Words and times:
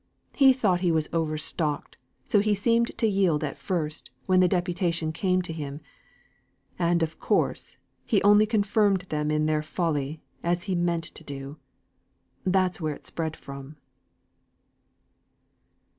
He 0.35 0.51
thought 0.51 0.79
he 0.79 0.91
was 0.91 1.07
overstocked; 1.13 1.95
so 2.23 2.39
he 2.39 2.55
seemed 2.55 2.97
to 2.97 3.05
yield 3.05 3.43
at 3.43 3.55
first, 3.55 4.09
when 4.25 4.39
the 4.39 4.47
deputation 4.47 5.11
came 5.11 5.43
to 5.43 5.53
him, 5.53 5.79
and 6.79 7.03
of 7.03 7.19
course, 7.19 7.77
he 8.03 8.19
only 8.23 8.47
confirmed 8.47 9.01
them 9.09 9.29
in 9.29 9.45
their 9.45 9.61
folly, 9.61 10.23
as 10.41 10.63
he 10.63 10.73
meant 10.73 11.03
to 11.03 11.23
do. 11.23 11.59
That's 12.43 12.81
where 12.81 12.95
it 12.95 13.05
spread 13.05 13.35
from." 13.35 13.77